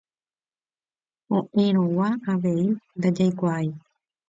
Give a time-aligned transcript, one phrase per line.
[1.27, 2.65] Ko'ẽrõgua avei
[2.97, 3.67] ndajaikuáai.